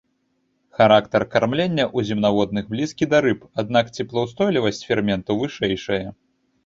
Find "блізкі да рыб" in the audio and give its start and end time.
2.73-3.45